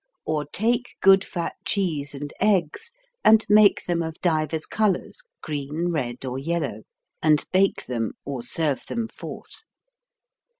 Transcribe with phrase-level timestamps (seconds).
[0.25, 2.91] Or take good fat cheese and eggs
[3.23, 6.81] and make them of divers colours, green, red or yellow,
[7.21, 9.61] and bake them or serve them forth.